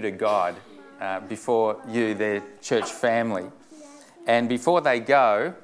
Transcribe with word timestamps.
to 0.00 0.10
God 0.10 0.56
uh, 1.00 1.20
before 1.20 1.80
you, 1.88 2.14
their 2.14 2.42
church 2.60 2.90
family. 2.90 3.44
And 4.26 4.48
before 4.48 4.80
they 4.80 5.00
go, 5.00 5.54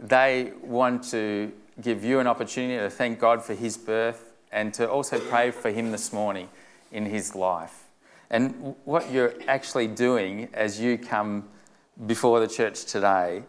they 0.00 0.52
want 0.62 1.04
to 1.10 1.52
give 1.80 2.04
you 2.04 2.18
an 2.18 2.26
opportunity 2.26 2.78
to 2.78 2.90
thank 2.90 3.18
God 3.18 3.42
for 3.42 3.54
his 3.54 3.76
birth 3.76 4.32
and 4.52 4.72
to 4.74 4.88
also 4.88 5.18
pray 5.18 5.50
for 5.50 5.70
him 5.70 5.90
this 5.90 6.12
morning 6.12 6.48
in 6.92 7.06
his 7.06 7.34
life. 7.34 7.84
And 8.30 8.74
what 8.84 9.10
you're 9.10 9.34
actually 9.48 9.88
doing 9.88 10.48
as 10.54 10.80
you 10.80 10.98
come 10.98 11.48
before 12.06 12.40
the 12.40 12.48
church 12.48 12.84
today 12.84 13.42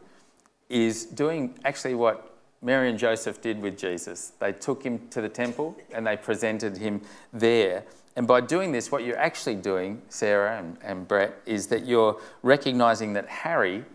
is 0.70 1.06
doing 1.06 1.58
actually 1.64 1.96
what 1.96 2.36
Mary 2.62 2.90
and 2.90 2.98
Joseph 2.98 3.42
did 3.42 3.62
with 3.62 3.78
Jesus. 3.78 4.34
They 4.40 4.52
took 4.52 4.84
him 4.84 5.08
to 5.10 5.22
the 5.22 5.30
temple 5.30 5.76
and 5.94 6.06
they 6.06 6.18
presented 6.18 6.78
him 6.78 7.02
there. 7.34 7.84
And 8.16 8.28
by 8.28 8.42
doing 8.42 8.72
this, 8.72 8.92
what 8.92 9.04
you're 9.04 9.18
actually 9.18 9.56
doing, 9.56 10.02
Sarah 10.10 10.58
and, 10.58 10.78
and 10.84 11.08
Brett, 11.08 11.40
is 11.46 11.68
that 11.68 11.86
you're 11.86 12.20
recognizing 12.44 13.14
that 13.14 13.28
Harry 13.28 13.86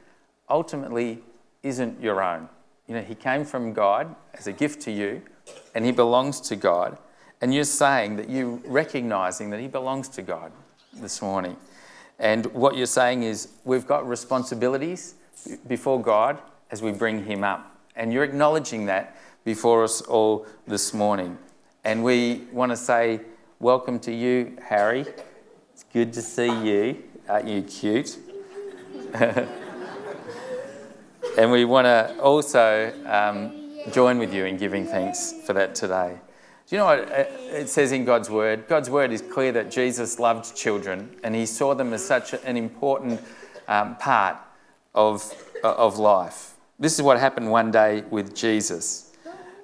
ultimately 0.48 1.22
isn't 1.62 2.00
your 2.00 2.22
own. 2.22 2.48
You 2.86 2.94
know, 2.94 3.02
he 3.02 3.14
came 3.14 3.44
from 3.44 3.72
God 3.72 4.14
as 4.34 4.46
a 4.46 4.52
gift 4.52 4.80
to 4.82 4.90
you, 4.90 5.22
and 5.74 5.84
he 5.84 5.92
belongs 5.92 6.40
to 6.42 6.56
God. 6.56 6.96
And 7.40 7.52
you're 7.52 7.64
saying 7.64 8.16
that 8.16 8.30
you're 8.30 8.58
recognizing 8.64 9.50
that 9.50 9.60
he 9.60 9.68
belongs 9.68 10.08
to 10.10 10.22
God 10.22 10.52
this 10.94 11.20
morning. 11.20 11.56
And 12.18 12.46
what 12.46 12.76
you're 12.76 12.86
saying 12.86 13.24
is, 13.24 13.48
we've 13.64 13.86
got 13.86 14.08
responsibilities 14.08 15.14
before 15.68 16.00
God 16.00 16.40
as 16.70 16.80
we 16.80 16.92
bring 16.92 17.24
him 17.24 17.44
up. 17.44 17.76
And 17.94 18.12
you're 18.12 18.24
acknowledging 18.24 18.86
that 18.86 19.16
before 19.44 19.84
us 19.84 20.00
all 20.00 20.46
this 20.66 20.94
morning. 20.94 21.36
And 21.84 22.02
we 22.02 22.44
want 22.52 22.72
to 22.72 22.76
say, 22.76 23.20
Welcome 23.58 24.00
to 24.00 24.12
you, 24.12 24.58
Harry. 24.62 25.06
It's 25.72 25.86
good 25.90 26.12
to 26.12 26.20
see 26.20 26.44
you. 26.44 27.02
Aren't 27.26 27.48
you 27.48 27.62
cute? 27.62 28.18
and 29.14 29.48
we 31.50 31.64
want 31.64 31.86
to 31.86 32.20
also 32.20 32.92
um, 33.06 33.80
join 33.92 34.18
with 34.18 34.34
you 34.34 34.44
in 34.44 34.58
giving 34.58 34.84
thanks 34.84 35.32
for 35.46 35.54
that 35.54 35.74
today. 35.74 36.18
Do 36.68 36.76
you 36.76 36.80
know 36.80 36.84
what 36.84 37.08
it 37.08 37.70
says 37.70 37.92
in 37.92 38.04
God's 38.04 38.28
Word? 38.28 38.68
God's 38.68 38.90
Word 38.90 39.10
is 39.10 39.22
clear 39.22 39.52
that 39.52 39.70
Jesus 39.70 40.18
loved 40.18 40.54
children 40.54 41.16
and 41.24 41.34
he 41.34 41.46
saw 41.46 41.72
them 41.74 41.94
as 41.94 42.04
such 42.04 42.34
an 42.34 42.58
important 42.58 43.22
um, 43.68 43.96
part 43.96 44.36
of, 44.94 45.32
of 45.64 45.96
life. 45.96 46.56
This 46.78 46.92
is 46.92 47.00
what 47.00 47.18
happened 47.18 47.50
one 47.50 47.70
day 47.70 48.04
with 48.10 48.34
Jesus. 48.36 49.14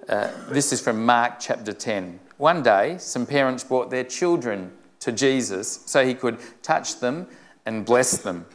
Uh, 0.08 0.30
this 0.48 0.72
is 0.72 0.80
from 0.80 1.04
Mark 1.04 1.34
chapter 1.38 1.74
10. 1.74 2.20
One 2.42 2.64
day, 2.64 2.96
some 2.98 3.24
parents 3.24 3.62
brought 3.62 3.90
their 3.90 4.02
children 4.02 4.72
to 4.98 5.12
Jesus 5.12 5.80
so 5.86 6.04
he 6.04 6.12
could 6.12 6.40
touch 6.60 6.98
them 6.98 7.28
and 7.64 7.84
bless 7.84 8.16
them. 8.16 8.46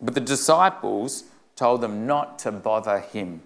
But 0.00 0.14
the 0.14 0.22
disciples 0.22 1.24
told 1.54 1.82
them 1.82 2.06
not 2.06 2.38
to 2.38 2.50
bother 2.50 2.98
him. 2.98 3.42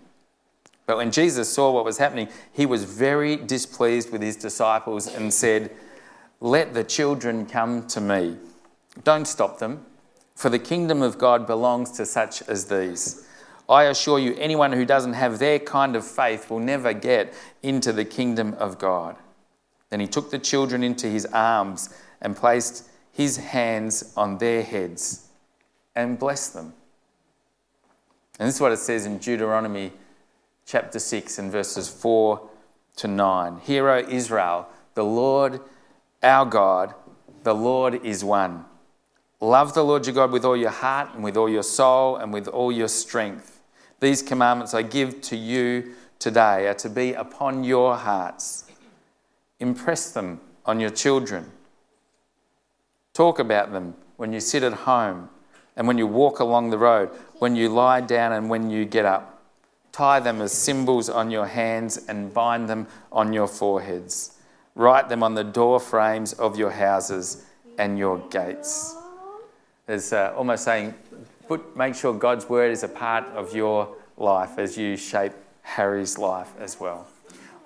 But 0.86 0.98
when 0.98 1.10
Jesus 1.10 1.52
saw 1.52 1.72
what 1.72 1.84
was 1.84 1.98
happening, 1.98 2.28
he 2.52 2.66
was 2.66 2.84
very 2.84 3.34
displeased 3.34 4.12
with 4.12 4.22
his 4.22 4.36
disciples 4.36 5.12
and 5.12 5.34
said, 5.34 5.72
Let 6.38 6.72
the 6.72 6.84
children 6.84 7.44
come 7.44 7.88
to 7.88 8.00
me. 8.00 8.36
Don't 9.02 9.26
stop 9.26 9.58
them, 9.58 9.84
for 10.36 10.50
the 10.50 10.60
kingdom 10.60 11.02
of 11.02 11.18
God 11.18 11.48
belongs 11.48 11.90
to 11.96 12.06
such 12.06 12.42
as 12.42 12.66
these. 12.66 13.26
I 13.68 13.86
assure 13.86 14.20
you, 14.20 14.36
anyone 14.36 14.72
who 14.72 14.84
doesn't 14.84 15.14
have 15.14 15.40
their 15.40 15.58
kind 15.58 15.96
of 15.96 16.06
faith 16.06 16.48
will 16.48 16.60
never 16.60 16.92
get 16.92 17.34
into 17.60 17.92
the 17.92 18.04
kingdom 18.04 18.54
of 18.54 18.78
God. 18.78 19.16
Then 19.90 20.00
he 20.00 20.06
took 20.06 20.30
the 20.30 20.38
children 20.38 20.82
into 20.82 21.08
his 21.08 21.26
arms 21.26 21.94
and 22.20 22.36
placed 22.36 22.88
his 23.12 23.36
hands 23.36 24.12
on 24.16 24.38
their 24.38 24.62
heads 24.62 25.26
and 25.94 26.18
blessed 26.18 26.54
them. 26.54 26.72
And 28.38 28.48
this 28.48 28.54
is 28.54 28.60
what 28.60 28.72
it 28.72 28.78
says 28.78 29.04
in 29.04 29.18
Deuteronomy 29.18 29.92
chapter 30.64 30.98
6 30.98 31.38
and 31.38 31.52
verses 31.52 31.88
4 31.88 32.48
to 32.96 33.08
9. 33.08 33.58
Hear, 33.60 33.88
O 33.88 33.98
Israel, 33.98 34.68
the 34.94 35.04
Lord 35.04 35.60
our 36.22 36.44
God, 36.44 36.94
the 37.42 37.54
Lord 37.54 38.04
is 38.04 38.22
one. 38.22 38.66
Love 39.40 39.72
the 39.72 39.82
Lord 39.82 40.06
your 40.06 40.14
God 40.14 40.32
with 40.32 40.44
all 40.44 40.56
your 40.56 40.70
heart 40.70 41.14
and 41.14 41.24
with 41.24 41.36
all 41.36 41.48
your 41.48 41.62
soul 41.62 42.16
and 42.16 42.32
with 42.32 42.46
all 42.46 42.70
your 42.70 42.88
strength. 42.88 43.62
These 44.00 44.22
commandments 44.22 44.74
I 44.74 44.82
give 44.82 45.22
to 45.22 45.36
you 45.36 45.94
today 46.18 46.68
are 46.68 46.74
to 46.74 46.90
be 46.90 47.14
upon 47.14 47.64
your 47.64 47.96
hearts. 47.96 48.69
Impress 49.60 50.10
them 50.10 50.40
on 50.66 50.80
your 50.80 50.90
children. 50.90 51.50
Talk 53.12 53.38
about 53.38 53.72
them 53.72 53.94
when 54.16 54.32
you 54.32 54.40
sit 54.40 54.62
at 54.62 54.72
home 54.72 55.28
and 55.76 55.86
when 55.86 55.98
you 55.98 56.06
walk 56.06 56.40
along 56.40 56.70
the 56.70 56.78
road, 56.78 57.10
when 57.38 57.54
you 57.54 57.68
lie 57.68 58.00
down 58.00 58.32
and 58.32 58.50
when 58.50 58.70
you 58.70 58.84
get 58.84 59.04
up. 59.04 59.42
Tie 59.92 60.20
them 60.20 60.40
as 60.40 60.52
symbols 60.52 61.08
on 61.08 61.30
your 61.30 61.46
hands 61.46 62.06
and 62.08 62.32
bind 62.32 62.68
them 62.68 62.86
on 63.12 63.32
your 63.32 63.46
foreheads. 63.46 64.38
Write 64.74 65.08
them 65.08 65.22
on 65.22 65.34
the 65.34 65.44
door 65.44 65.80
frames 65.80 66.32
of 66.34 66.58
your 66.58 66.70
houses 66.70 67.44
and 67.78 67.98
your 67.98 68.18
gates. 68.30 68.96
There's 69.86 70.12
uh, 70.12 70.32
almost 70.36 70.64
saying, 70.64 70.94
put, 71.48 71.76
make 71.76 71.94
sure 71.94 72.14
God's 72.14 72.48
word 72.48 72.70
is 72.70 72.82
a 72.82 72.88
part 72.88 73.24
of 73.34 73.54
your 73.54 73.94
life 74.16 74.58
as 74.58 74.78
you 74.78 74.96
shape 74.96 75.32
Harry's 75.62 76.16
life 76.16 76.52
as 76.58 76.78
well. 76.78 77.06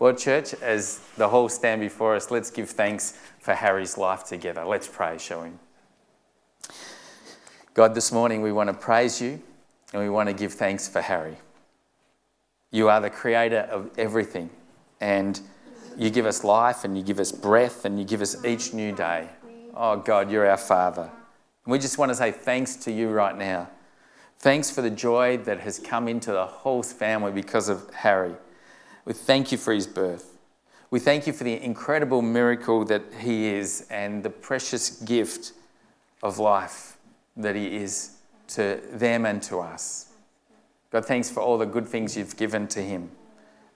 Well, 0.01 0.13
church, 0.13 0.55
as 0.55 0.99
the 1.17 1.29
whole 1.29 1.49
stand 1.49 1.81
before 1.81 2.17
us, 2.17 2.31
let's 2.31 2.51
give 2.51 2.69
thanks 2.69 3.17
for 3.39 3.55
Harry's 3.55 3.97
life 3.97 4.25
together. 4.25 4.65
Let's 4.65 4.89
pray, 4.89 5.19
shall 5.19 5.43
we? 5.43 5.51
God, 7.75 7.95
this 7.95 8.11
morning 8.11 8.43
we 8.43 8.51
want 8.51 8.69
to 8.69 8.75
praise 8.75 9.21
you 9.21 9.41
and 9.93 10.03
we 10.03 10.09
want 10.09 10.29
to 10.29 10.33
give 10.33 10.53
thanks 10.53 10.89
for 10.89 11.01
Harry. 11.01 11.37
You 12.73 12.89
are 12.89 13.01
the 13.01 13.09
creator 13.09 13.69
of 13.71 13.91
everything, 13.97 14.51
and 15.01 15.41
you 15.97 16.11
give 16.11 16.27
us 16.27 16.43
life 16.43 16.83
and 16.83 16.99
you 16.99 17.05
give 17.05 17.21
us 17.21 17.31
breath 17.31 17.85
and 17.85 17.97
you 17.97 18.05
give 18.05 18.21
us 18.21 18.45
each 18.45 18.75
new 18.75 18.91
day. 18.91 19.29
Oh, 19.77 19.97
God, 19.97 20.29
you're 20.29 20.49
our 20.49 20.57
Father. 20.57 21.09
And 21.65 21.73
we 21.73 21.79
just 21.79 21.99
want 21.99 22.11
to 22.11 22.17
say 22.17 22.33
thanks 22.33 22.75
to 22.77 22.91
you 22.91 23.11
right 23.11 23.37
now. 23.37 23.71
Thanks 24.39 24.73
for 24.73 24.83
the 24.83 24.91
joy 24.91 25.37
that 25.39 25.61
has 25.61 25.79
come 25.79 26.09
into 26.09 26.33
the 26.33 26.47
whole 26.47 26.83
family 26.83 27.31
because 27.31 27.69
of 27.69 27.95
Harry. 27.95 28.35
We 29.05 29.13
thank 29.13 29.53
you 29.53 29.59
for 29.59 29.73
his 29.73 29.87
birth. 29.87 30.39
We 30.91 31.01
thank 31.01 31.27
you 31.27 31.33
for 31.33 31.45
the 31.45 31.61
incredible 31.61 32.23
miracle 32.23 32.85
that 32.85 33.03
he 33.19 33.47
is 33.47 33.87
and 33.91 34.23
the 34.23 34.31
precious 34.31 34.91
gift 34.91 35.53
of 36.23 36.39
life 36.39 36.97
that 37.37 37.57
He 37.57 37.77
is 37.77 38.17
to 38.49 38.81
them 38.93 39.27
and 39.27 39.43
to 39.45 39.61
us. 39.61 40.13
God, 40.91 41.05
thanks 41.05 41.31
for 41.31 41.41
all 41.41 41.59
the 41.59 41.67
good 41.67 41.89
things 41.89 42.17
you've 42.17 42.37
given 42.37 42.67
to 42.69 42.81
Him 42.81 43.11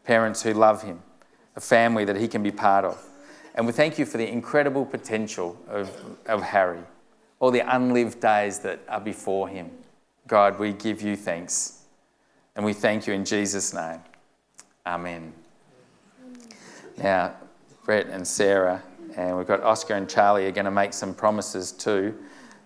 parents 0.05 0.43
who 0.43 0.55
love 0.55 0.83
Him, 0.83 1.03
a 1.55 1.61
family 1.61 2.06
that 2.06 2.17
He 2.17 2.28
can 2.28 2.43
be 2.43 2.50
part 2.50 2.87
of. 2.87 3.05
And 3.55 3.67
we 3.67 3.72
thank 3.72 3.99
you 3.99 4.06
for 4.06 4.17
the 4.17 4.27
incredible 4.27 4.87
potential 4.87 5.59
of, 5.69 5.91
of 6.25 6.43
Harry, 6.43 6.81
all 7.41 7.50
the 7.50 7.61
unlived 7.61 8.19
days 8.19 8.61
that 8.61 8.81
are 8.88 9.00
before 9.00 9.49
him. 9.49 9.71
God, 10.27 10.59
we 10.59 10.72
give 10.72 11.03
you 11.03 11.17
thanks. 11.17 11.83
And 12.56 12.65
we 12.65 12.72
thank 12.72 13.06
you 13.06 13.12
in 13.12 13.25
Jesus' 13.25 13.75
name. 13.75 14.00
Amen. 14.88 15.34
Now, 16.97 17.34
Brett 17.84 18.06
and 18.06 18.26
Sarah, 18.26 18.82
and 19.16 19.37
we've 19.37 19.47
got 19.47 19.62
Oscar 19.62 19.93
and 19.93 20.09
Charlie 20.09 20.47
are 20.47 20.50
going 20.50 20.65
to 20.65 20.71
make 20.71 20.94
some 20.94 21.12
promises 21.12 21.72
too. 21.72 22.16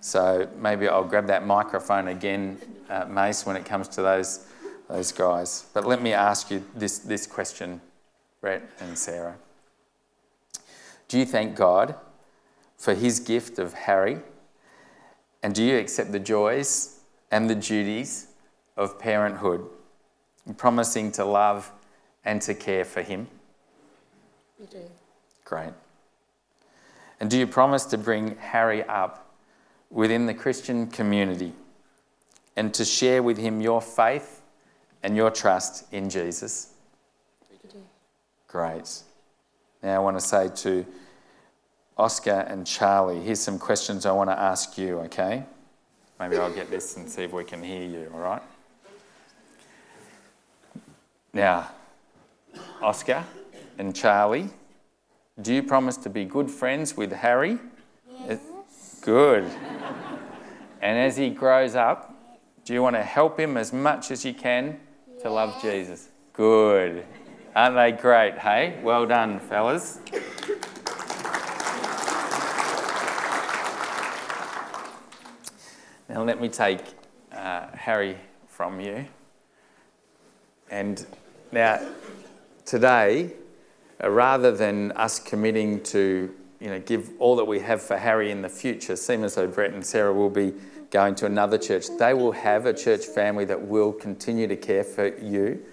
So 0.01 0.49
maybe 0.57 0.87
I'll 0.87 1.03
grab 1.03 1.27
that 1.27 1.45
microphone 1.45 2.07
again, 2.07 2.59
uh, 2.89 3.07
Mace, 3.07 3.45
when 3.45 3.57
it 3.57 3.65
comes 3.65 3.89
to 3.89 4.03
those, 4.03 4.47
those 4.89 5.11
guys. 5.11 5.67
But 5.75 5.85
let 5.85 6.01
me 6.01 6.13
ask 6.13 6.49
you 6.53 6.65
this, 6.77 7.01
this 7.01 7.27
question, 7.27 7.81
Brett 8.41 8.63
and 8.79 8.97
Sarah. 8.97 9.35
Do 11.09 11.19
you 11.19 11.25
thank 11.25 11.57
God 11.57 11.97
for 12.77 12.95
his 12.95 13.19
gift 13.19 13.59
of 13.59 13.75
Harry? 13.75 14.19
And 15.43 15.57
do 15.57 15.65
you 15.65 15.77
accept 15.77 16.13
the 16.13 16.21
joys 16.21 17.01
and 17.33 17.51
the 17.51 17.57
duties 17.57 18.29
of 18.77 19.01
parenthood, 19.01 19.67
promising 20.57 21.11
to 21.13 21.25
love 21.25 21.73
and 22.25 22.41
to 22.43 22.55
care 22.55 22.85
for 22.85 23.03
him? 23.03 23.27
We 24.59 24.67
do. 24.67 24.79
Great. 25.45 25.73
And 27.21 27.31
do 27.31 27.39
you 27.39 27.47
promise 27.47 27.85
to 27.87 27.99
bring 27.99 28.37
Harry 28.37 28.83
up 28.85 29.35
within 29.91 30.27
the 30.27 30.35
Christian 30.35 30.87
community 30.87 31.53
and 32.57 32.73
to 32.75 32.85
share 32.85 33.23
with 33.23 33.39
him 33.39 33.61
your 33.61 33.81
faith 33.81 34.43
and 35.03 35.17
your 35.17 35.31
trust 35.31 35.93
in 35.93 36.11
Jesus? 36.11 36.73
We 37.51 37.71
do. 37.71 37.79
Great. 38.49 39.03
Now 39.83 39.97
I 39.97 39.99
want 39.99 40.17
to 40.19 40.25
say 40.25 40.49
to 40.49 40.87
Oscar 41.99 42.47
and 42.49 42.67
Charlie, 42.67 43.21
here's 43.21 43.41
some 43.41 43.59
questions 43.59 44.07
I 44.07 44.13
want 44.13 44.31
to 44.31 44.39
ask 44.39 44.79
you, 44.79 44.99
okay? 45.01 45.45
Maybe 46.19 46.37
I'll 46.37 46.53
get 46.53 46.71
this 46.71 46.97
and 46.97 47.09
see 47.09 47.23
if 47.23 47.33
we 47.33 47.45
can 47.45 47.63
hear 47.63 47.83
you, 47.83 48.11
all 48.15 48.21
right? 48.21 48.43
Now, 51.33 51.71
Oscar 52.83 53.25
and 53.79 53.95
Charlie, 53.95 54.51
do 55.41 55.55
you 55.55 55.63
promise 55.63 55.97
to 55.99 56.11
be 56.11 56.25
good 56.25 56.51
friends 56.51 56.97
with 56.97 57.13
Harry? 57.13 57.59
Yes. 58.27 59.01
Good. 59.01 59.45
And 60.81 60.99
as 60.99 61.17
he 61.17 61.31
grows 61.31 61.75
up, 61.75 62.13
do 62.65 62.75
you 62.75 62.83
want 62.83 62.97
to 62.97 63.03
help 63.03 63.39
him 63.39 63.57
as 63.57 63.73
much 63.73 64.11
as 64.11 64.25
you 64.25 64.35
can 64.35 64.79
to 65.23 65.31
love 65.31 65.61
Jesus? 65.63 66.09
Good. 66.33 67.05
Aren't 67.55 67.77
they 67.77 67.93
great, 67.93 68.39
hey? 68.39 68.81
Well 68.83 69.07
done, 69.07 69.39
fellas. 69.39 70.01
Now, 76.09 76.25
let 76.25 76.41
me 76.41 76.49
take 76.49 76.81
uh, 77.33 77.69
Harry 77.75 78.17
from 78.47 78.81
you. 78.81 79.07
And 80.71 81.05
now, 81.53 81.81
today, 82.65 83.33
uh, 84.03 84.11
rather 84.11 84.53
than 84.53 84.93
us 84.93 85.19
committing 85.19 85.83
to 85.85 86.35
you 86.61 86.69
know, 86.69 86.79
give 86.81 87.11
all 87.19 87.35
that 87.37 87.45
we 87.45 87.59
have 87.59 87.83
for 87.83 87.97
Harry 87.97 88.31
in 88.31 88.41
the 88.41 88.49
future, 88.49 88.95
seem 88.95 89.25
as 89.25 89.35
though 89.35 89.49
Brett 89.49 89.73
and 89.73 89.85
Sarah 89.85 90.13
will 90.13 90.31
be 90.31 90.55
going 90.91 91.15
to 91.17 91.27
another 91.27 91.59
church. 91.59 91.87
They 91.99 92.15
will 92.15 92.33
have 92.33 92.67
a 92.67 92.73
church 92.73 93.05
family 93.07 93.45
that 93.47 93.61
will 93.61 93.93
continue 93.93 94.47
to 94.47 94.57
care 94.57 94.85
for 94.85 95.09
you, 95.19 95.65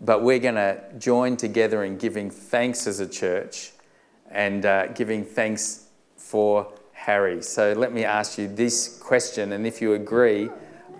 but 0.00 0.22
we're 0.22 0.38
going 0.38 0.54
to 0.54 0.80
join 0.98 1.36
together 1.36 1.82
in 1.82 1.98
giving 1.98 2.30
thanks 2.30 2.86
as 2.86 3.00
a 3.00 3.08
church 3.08 3.72
and 4.30 4.64
uh, 4.64 4.88
giving 4.88 5.24
thanks 5.24 5.86
for 6.16 6.72
Harry. 6.92 7.42
So 7.42 7.72
let 7.72 7.92
me 7.92 8.04
ask 8.04 8.38
you 8.38 8.46
this 8.46 8.98
question, 8.98 9.52
and 9.52 9.66
if 9.66 9.80
you 9.80 9.94
agree, 9.94 10.50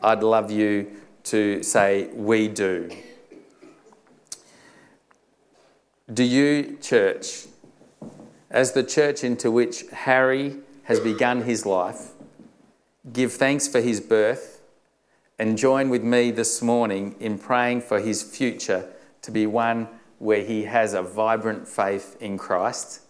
I'd 0.03 0.23
love 0.23 0.51
you 0.51 0.91
to 1.25 1.63
say, 1.63 2.09
We 2.15 2.49
do. 2.49 2.91
Do 6.13 6.23
you, 6.23 6.79
church, 6.81 7.47
as 8.49 8.73
the 8.73 8.85
church 8.85 9.25
into 9.25 9.51
which 9.51 9.85
Harry 9.91 10.59
has 10.85 11.01
begun 11.01 11.43
his 11.43 11.67
life, 11.67 12.11
give 13.13 13.33
thanks 13.33 13.67
for 13.67 13.81
his 13.81 14.01
birth 14.01 14.63
and 15.37 15.59
join 15.59 15.91
with 15.91 16.05
me 16.05 16.31
this 16.31 16.63
morning 16.63 17.17
in 17.19 17.39
praying 17.39 17.81
for 17.81 17.99
his 17.99 18.23
future 18.23 18.89
to 19.23 19.33
be 19.33 19.47
one 19.47 19.89
where 20.21 20.45
he 20.45 20.63
has 20.63 20.95
a 20.95 21.03
vibrant 21.03 21.67
faith 21.67 22.17
in 22.21 22.39
Christ? 22.39 23.01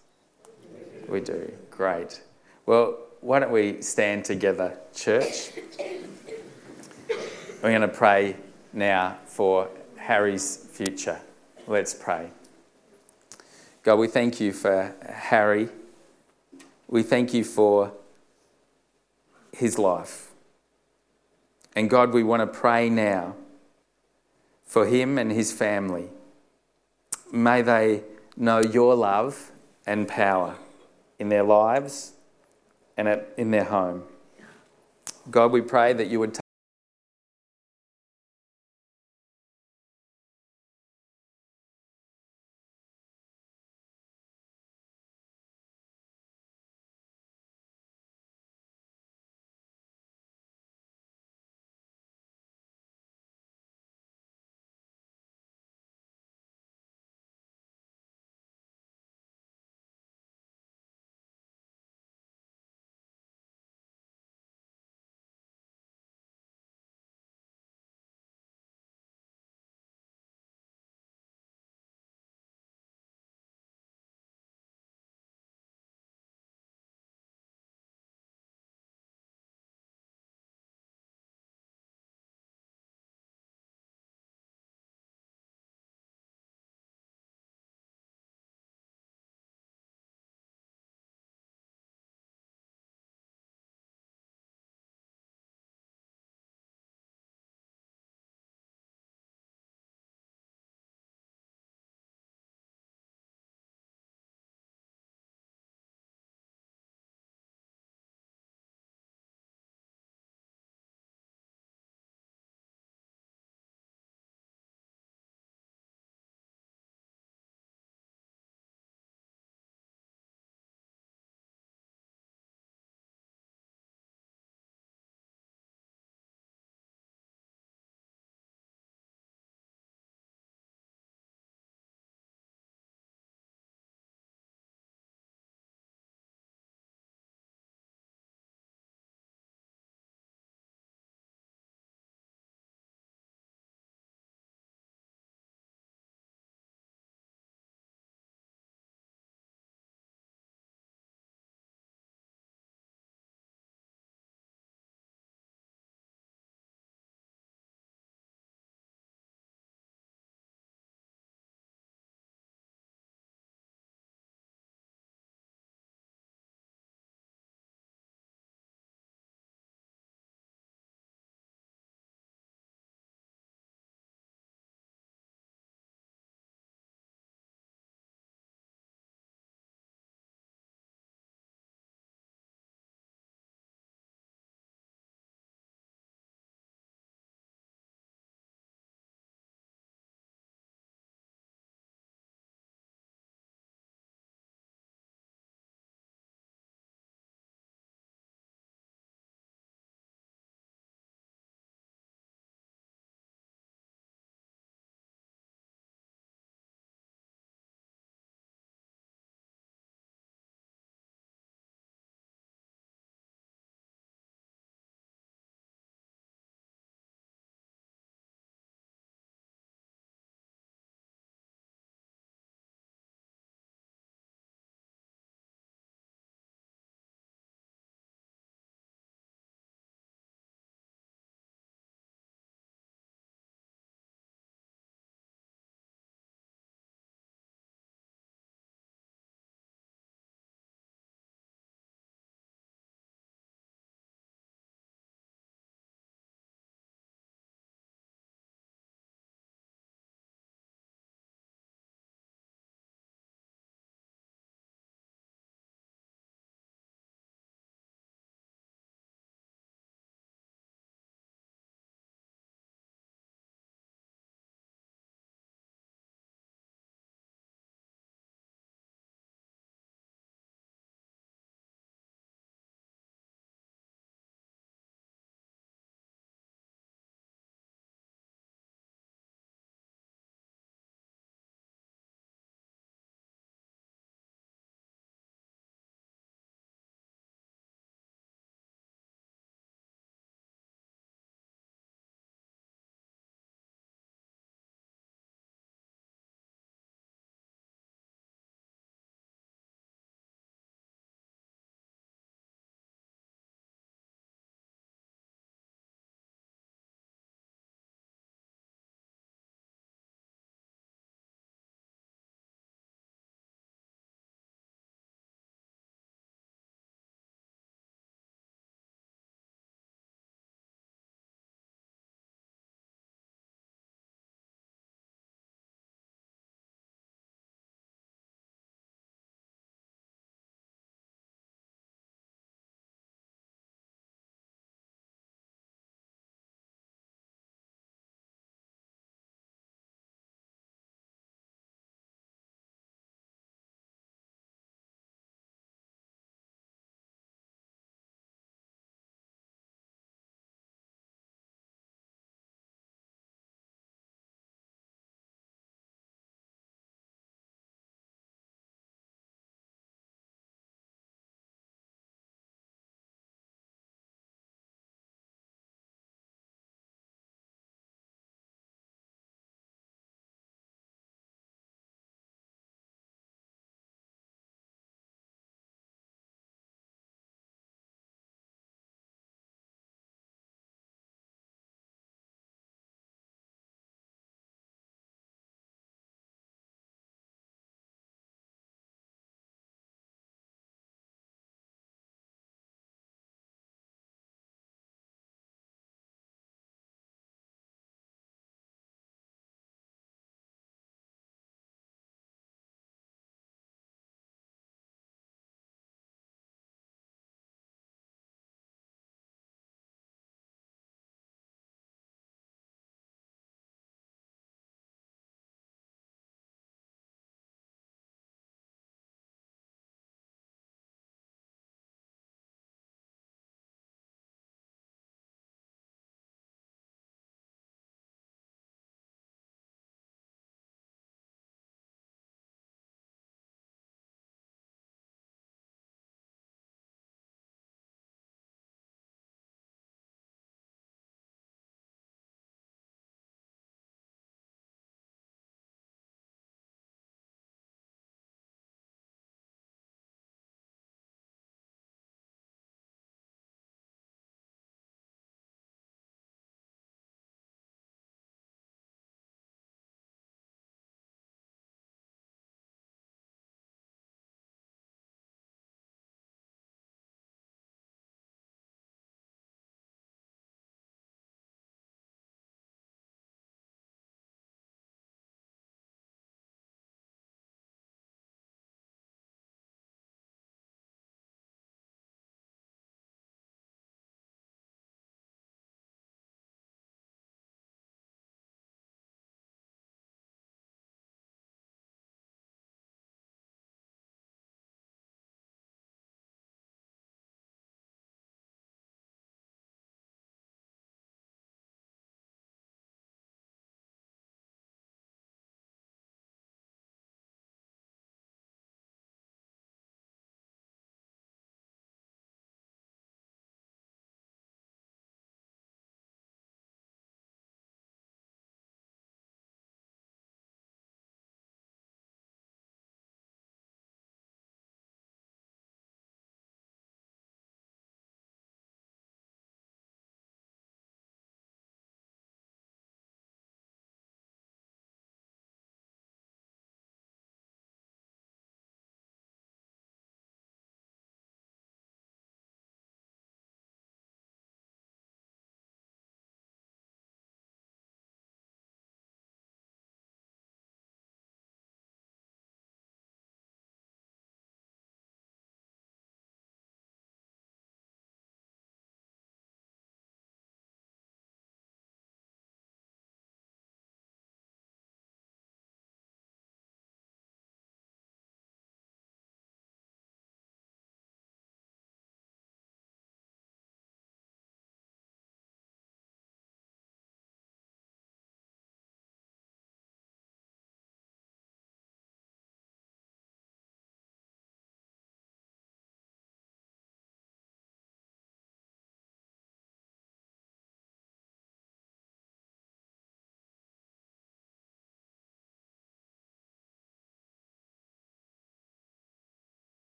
We 1.06 1.20
do. 1.20 1.52
Great. 1.70 2.22
Well, 2.64 2.96
why 3.20 3.40
don't 3.40 3.52
we 3.52 3.82
stand 3.82 4.24
together, 4.24 4.78
church? 4.94 5.50
We're 7.62 7.70
going 7.70 7.82
to 7.82 7.88
pray 7.88 8.36
now 8.72 9.18
for 9.26 9.68
Harry's 9.96 10.56
future. 10.56 11.20
Let's 11.66 11.92
pray. 11.92 12.30
God, 13.86 14.00
we 14.00 14.08
thank 14.08 14.40
you 14.40 14.52
for 14.52 14.96
Harry. 15.08 15.68
We 16.88 17.04
thank 17.04 17.32
you 17.32 17.44
for 17.44 17.92
his 19.52 19.78
life. 19.78 20.32
And 21.76 21.88
God, 21.88 22.12
we 22.12 22.24
want 22.24 22.40
to 22.40 22.48
pray 22.48 22.90
now 22.90 23.36
for 24.64 24.86
him 24.86 25.18
and 25.18 25.30
his 25.30 25.52
family. 25.52 26.08
May 27.30 27.62
they 27.62 28.02
know 28.36 28.58
your 28.58 28.96
love 28.96 29.52
and 29.86 30.08
power 30.08 30.56
in 31.20 31.28
their 31.28 31.44
lives 31.44 32.14
and 32.96 33.22
in 33.36 33.52
their 33.52 33.66
home. 33.66 34.02
God, 35.30 35.52
we 35.52 35.60
pray 35.60 35.92
that 35.92 36.08
you 36.08 36.18
would 36.18 36.36